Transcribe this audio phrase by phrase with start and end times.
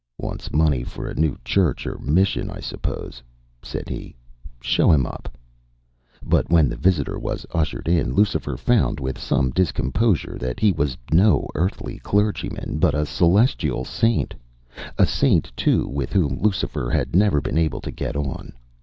[0.17, 3.21] “Wants money for a new church or mission, I suppose,”
[3.61, 4.15] said he.
[4.59, 5.37] “Show him up.”
[6.25, 11.47] But when the visitor was ushered in, Lucifer found with discomposure that he was no
[11.53, 14.33] earthly clergyman, but a celestial saint;
[14.97, 18.53] a saint, too, with whom Lucifer had never been able to get on.